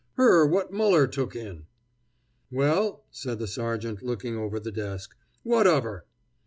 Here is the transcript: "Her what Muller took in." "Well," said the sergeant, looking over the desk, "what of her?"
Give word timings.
"Her 0.13 0.47
what 0.47 0.73
Muller 0.73 1.05
took 1.05 1.35
in." 1.35 1.67
"Well," 2.49 3.05
said 3.11 3.37
the 3.37 3.45
sergeant, 3.45 4.01
looking 4.01 4.35
over 4.35 4.59
the 4.59 4.71
desk, 4.71 5.15
"what 5.43 5.67
of 5.67 5.83
her?" 5.83 6.07